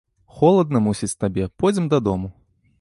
[0.37, 2.27] Холадна, мусіць, табе, пойдзем дадому.